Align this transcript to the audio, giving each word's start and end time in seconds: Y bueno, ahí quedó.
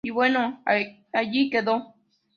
Y 0.03 0.09
bueno, 0.09 0.63
ahí 0.65 1.51
quedó. 1.51 1.93